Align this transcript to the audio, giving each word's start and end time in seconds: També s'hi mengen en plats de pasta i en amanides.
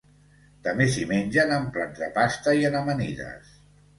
També 0.67 0.85
s'hi 0.93 1.03
mengen 1.11 1.53
en 1.59 1.69
plats 1.77 2.01
de 2.05 2.09
pasta 2.17 2.57
i 2.61 2.65
en 2.71 2.79
amanides. 2.83 3.55